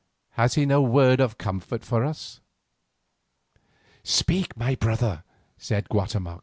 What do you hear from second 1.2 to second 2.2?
comfort for